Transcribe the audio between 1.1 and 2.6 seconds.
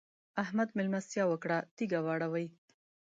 وکړه- تيږه واړوئ.